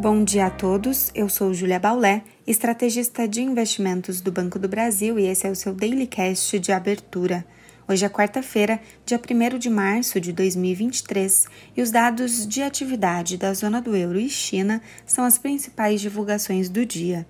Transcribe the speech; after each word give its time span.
Bom 0.00 0.24
dia 0.24 0.46
a 0.46 0.50
todos, 0.50 1.10
eu 1.14 1.28
sou 1.28 1.52
Julia 1.52 1.78
Baulé, 1.78 2.22
estrategista 2.46 3.28
de 3.28 3.42
investimentos 3.42 4.22
do 4.22 4.32
Banco 4.32 4.58
do 4.58 4.66
Brasil 4.66 5.18
e 5.18 5.26
esse 5.26 5.46
é 5.46 5.50
o 5.50 5.54
seu 5.54 5.74
Daily 5.74 6.06
Cast 6.06 6.58
de 6.58 6.72
abertura. 6.72 7.44
Hoje 7.86 8.06
é 8.06 8.08
quarta-feira, 8.08 8.80
dia 9.04 9.20
1 9.20 9.58
de 9.58 9.68
março 9.68 10.18
de 10.18 10.32
2023, 10.32 11.46
e 11.76 11.82
os 11.82 11.90
dados 11.90 12.46
de 12.46 12.62
atividade 12.62 13.36
da 13.36 13.52
zona 13.52 13.78
do 13.78 13.94
euro 13.94 14.18
e 14.18 14.30
China 14.30 14.80
são 15.04 15.22
as 15.22 15.36
principais 15.36 16.00
divulgações 16.00 16.70
do 16.70 16.86
dia. 16.86 17.26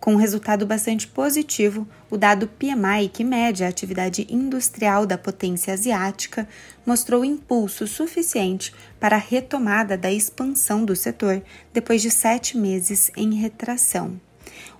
Com 0.00 0.14
um 0.14 0.16
resultado 0.16 0.64
bastante 0.64 1.08
positivo, 1.08 1.86
o 2.08 2.16
dado 2.16 2.46
PMI, 2.46 3.08
que 3.12 3.24
mede 3.24 3.64
a 3.64 3.68
atividade 3.68 4.26
industrial 4.30 5.04
da 5.04 5.18
potência 5.18 5.74
asiática, 5.74 6.48
mostrou 6.86 7.24
impulso 7.24 7.86
suficiente 7.86 8.72
para 9.00 9.16
a 9.16 9.20
retomada 9.20 9.98
da 9.98 10.10
expansão 10.10 10.84
do 10.84 10.94
setor 10.94 11.42
depois 11.72 12.00
de 12.00 12.10
sete 12.10 12.56
meses 12.56 13.10
em 13.16 13.34
retração. 13.34 14.20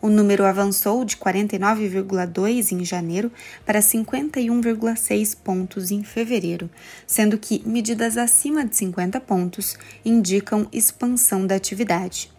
O 0.01 0.09
número 0.09 0.45
avançou 0.45 1.05
de 1.05 1.17
49,2 1.17 2.73
em 2.73 2.85
janeiro 2.85 3.33
para 3.67 3.81
51,6 3.81 5.37
pontos 5.37 5.91
em 5.91 6.05
fevereiro, 6.05 6.71
sendo 7.07 7.37
que 7.37 7.63
medidas 7.67 8.17
acima 8.17 8.65
de 8.65 8.77
50 8.77 9.21
pontos 9.21 9.77
indicam 10.05 10.69
expansão 10.73 11.47
da 11.47 11.57
atividade. 11.57 12.31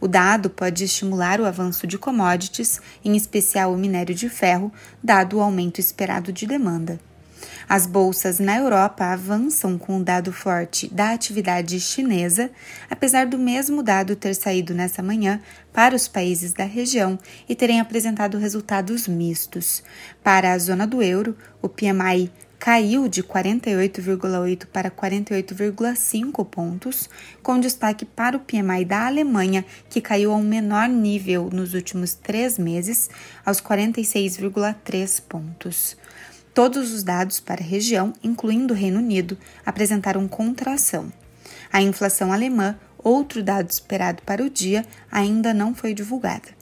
O 0.00 0.08
dado 0.08 0.48
pode 0.48 0.82
estimular 0.84 1.40
o 1.40 1.44
avanço 1.44 1.86
de 1.86 1.98
commodities, 1.98 2.80
em 3.04 3.16
especial 3.16 3.72
o 3.72 3.78
minério 3.78 4.14
de 4.14 4.28
ferro, 4.28 4.72
dado 5.02 5.36
o 5.36 5.40
aumento 5.40 5.78
esperado 5.78 6.32
de 6.32 6.46
demanda. 6.46 6.98
As 7.68 7.86
bolsas 7.86 8.38
na 8.38 8.58
Europa 8.58 9.04
avançam 9.04 9.78
com 9.78 9.98
o 9.98 10.04
dado 10.04 10.32
forte 10.32 10.92
da 10.92 11.12
atividade 11.12 11.78
chinesa, 11.78 12.50
apesar 12.90 13.26
do 13.26 13.38
mesmo 13.38 13.82
dado 13.82 14.16
ter 14.16 14.34
saído 14.34 14.74
nessa 14.74 15.02
manhã 15.02 15.40
para 15.72 15.94
os 15.94 16.08
países 16.08 16.52
da 16.52 16.64
região 16.64 17.18
e 17.48 17.54
terem 17.54 17.78
apresentado 17.78 18.38
resultados 18.38 19.06
mistos. 19.06 19.82
Para 20.22 20.52
a 20.52 20.58
zona 20.58 20.86
do 20.86 21.02
euro, 21.02 21.36
o 21.62 21.68
PMI 21.68 22.30
caiu 22.60 23.08
de 23.08 23.22
48,8 23.22 24.66
para 24.66 24.90
48,5 24.90 26.44
pontos, 26.44 27.08
com 27.42 27.58
destaque 27.58 28.04
para 28.04 28.36
o 28.36 28.40
PMI 28.40 28.84
da 28.84 29.06
Alemanha, 29.06 29.64
que 29.88 29.98
caiu 29.98 30.30
a 30.30 30.36
um 30.36 30.42
menor 30.42 30.86
nível 30.86 31.48
nos 31.50 31.72
últimos 31.72 32.12
três 32.12 32.58
meses, 32.58 33.08
aos 33.46 33.62
46,3 33.62 35.22
pontos. 35.26 35.96
Todos 36.52 36.92
os 36.92 37.02
dados 37.02 37.40
para 37.40 37.62
a 37.62 37.66
região, 37.66 38.12
incluindo 38.22 38.74
o 38.74 38.76
Reino 38.76 38.98
Unido, 38.98 39.38
apresentaram 39.64 40.28
contração. 40.28 41.10
A 41.72 41.80
inflação 41.80 42.30
alemã, 42.30 42.78
outro 42.98 43.42
dado 43.42 43.70
esperado 43.70 44.22
para 44.22 44.44
o 44.44 44.50
dia, 44.50 44.84
ainda 45.10 45.54
não 45.54 45.74
foi 45.74 45.94
divulgada. 45.94 46.59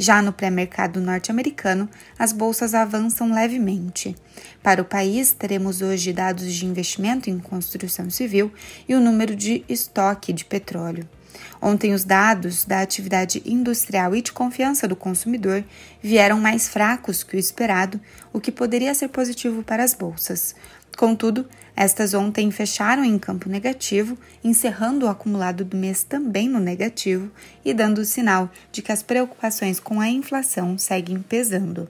Já 0.00 0.22
no 0.22 0.32
pré-mercado 0.32 0.98
norte-americano, 0.98 1.86
as 2.18 2.32
bolsas 2.32 2.72
avançam 2.72 3.30
levemente. 3.34 4.16
Para 4.62 4.80
o 4.80 4.84
país, 4.86 5.32
teremos 5.32 5.82
hoje 5.82 6.10
dados 6.10 6.50
de 6.50 6.64
investimento 6.64 7.28
em 7.28 7.38
construção 7.38 8.08
civil 8.08 8.50
e 8.88 8.94
o 8.94 9.00
número 9.00 9.36
de 9.36 9.62
estoque 9.68 10.32
de 10.32 10.46
petróleo. 10.46 11.06
Ontem, 11.60 11.92
os 11.92 12.04
dados 12.04 12.64
da 12.64 12.80
atividade 12.80 13.42
industrial 13.44 14.16
e 14.16 14.22
de 14.22 14.32
confiança 14.32 14.88
do 14.88 14.96
consumidor 14.96 15.64
vieram 16.02 16.40
mais 16.40 16.68
fracos 16.68 17.22
que 17.22 17.36
o 17.36 17.38
esperado, 17.38 18.00
o 18.32 18.40
que 18.40 18.50
poderia 18.50 18.94
ser 18.94 19.08
positivo 19.08 19.62
para 19.62 19.84
as 19.84 19.94
bolsas. 19.94 20.54
Contudo, 20.96 21.46
estas 21.76 22.12
ontem 22.12 22.50
fecharam 22.50 23.04
em 23.04 23.18
campo 23.18 23.48
negativo, 23.48 24.18
encerrando 24.44 25.06
o 25.06 25.08
acumulado 25.08 25.64
do 25.64 25.76
mês 25.76 26.02
também 26.02 26.48
no 26.48 26.58
negativo 26.58 27.30
e 27.64 27.72
dando 27.72 27.98
o 27.98 28.04
sinal 28.04 28.50
de 28.70 28.82
que 28.82 28.92
as 28.92 29.02
preocupações 29.02 29.80
com 29.80 30.00
a 30.00 30.08
inflação 30.08 30.76
seguem 30.76 31.22
pesando. 31.22 31.88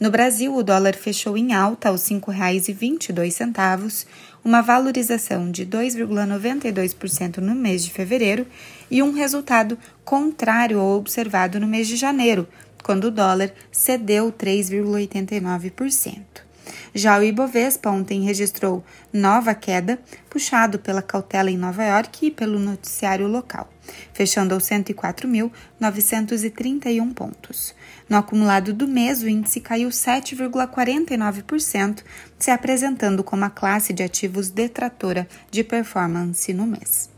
No 0.00 0.10
Brasil, 0.10 0.54
o 0.54 0.62
dólar 0.62 0.94
fechou 0.94 1.36
em 1.36 1.52
alta 1.52 1.88
aos 1.88 2.08
R$ 2.08 2.16
5,22, 2.16 4.06
uma 4.44 4.60
valorização 4.60 5.50
de 5.50 5.64
2,92% 5.64 7.38
no 7.38 7.54
mês 7.54 7.84
de 7.84 7.90
fevereiro 7.90 8.46
e 8.90 9.02
um 9.02 9.12
resultado 9.12 9.78
contrário 10.04 10.80
ao 10.80 10.96
observado 10.96 11.60
no 11.60 11.66
mês 11.66 11.86
de 11.86 11.96
janeiro, 11.96 12.48
quando 12.82 13.04
o 13.04 13.10
dólar 13.10 13.52
cedeu 13.70 14.32
3,89%. 14.32 16.51
Já 16.94 17.18
o 17.18 17.22
Ibovespa 17.22 17.90
ontem 17.90 18.20
registrou 18.22 18.84
nova 19.12 19.54
queda, 19.54 20.00
puxado 20.28 20.78
pela 20.78 21.00
cautela 21.00 21.50
em 21.50 21.56
Nova 21.56 21.82
York 21.82 22.26
e 22.26 22.30
pelo 22.30 22.58
noticiário 22.58 23.26
local, 23.26 23.72
fechando 24.12 24.52
aos 24.52 24.64
104.931 24.64 27.14
pontos. 27.14 27.74
No 28.08 28.18
acumulado 28.18 28.74
do 28.74 28.86
mês, 28.86 29.22
o 29.22 29.28
índice 29.28 29.60
caiu 29.60 29.88
7,49%, 29.88 32.02
se 32.38 32.50
apresentando 32.50 33.24
como 33.24 33.44
a 33.44 33.50
classe 33.50 33.92
de 33.92 34.02
ativos 34.02 34.50
detratora 34.50 35.28
de 35.50 35.64
performance 35.64 36.52
no 36.52 36.66
mês. 36.66 37.11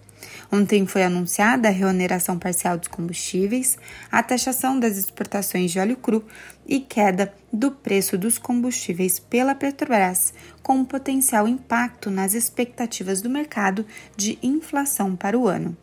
Ontem 0.52 0.86
foi 0.86 1.02
anunciada 1.02 1.68
a 1.68 1.72
reoneração 1.72 2.38
parcial 2.38 2.78
dos 2.78 2.88
combustíveis, 2.88 3.78
a 4.10 4.22
taxação 4.22 4.78
das 4.78 4.96
exportações 4.96 5.70
de 5.70 5.78
óleo 5.78 5.96
cru 5.96 6.24
e 6.66 6.80
queda 6.80 7.34
do 7.52 7.70
preço 7.70 8.16
dos 8.16 8.38
combustíveis 8.38 9.18
pela 9.18 9.54
Petrobras, 9.54 10.32
com 10.62 10.74
um 10.74 10.84
potencial 10.84 11.48
impacto 11.48 12.10
nas 12.10 12.34
expectativas 12.34 13.20
do 13.20 13.30
mercado 13.30 13.84
de 14.16 14.38
inflação 14.42 15.16
para 15.16 15.38
o 15.38 15.48
ano. 15.48 15.76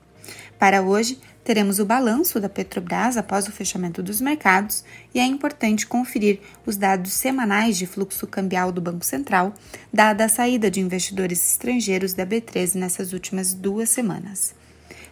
Para 0.57 0.81
hoje, 0.81 1.19
teremos 1.43 1.79
o 1.79 1.85
balanço 1.85 2.39
da 2.39 2.49
Petrobras 2.49 3.17
após 3.17 3.47
o 3.47 3.51
fechamento 3.51 4.01
dos 4.03 4.21
mercados 4.21 4.83
e 5.13 5.19
é 5.19 5.25
importante 5.25 5.87
conferir 5.87 6.39
os 6.65 6.77
dados 6.77 7.13
semanais 7.13 7.77
de 7.77 7.85
fluxo 7.85 8.27
cambial 8.27 8.71
do 8.71 8.81
Banco 8.81 9.05
Central, 9.05 9.53
dada 9.91 10.25
a 10.25 10.29
saída 10.29 10.69
de 10.69 10.79
investidores 10.79 11.51
estrangeiros 11.51 12.13
da 12.13 12.25
B13 12.25 12.75
nessas 12.75 13.13
últimas 13.13 13.53
duas 13.53 13.89
semanas. 13.89 14.53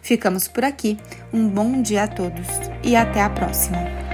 Ficamos 0.02 0.48
por 0.48 0.64
aqui, 0.64 0.96
um 1.32 1.48
bom 1.48 1.82
dia 1.82 2.04
a 2.04 2.08
todos 2.08 2.46
e 2.82 2.96
até 2.96 3.22
a 3.22 3.30
próxima! 3.30 4.09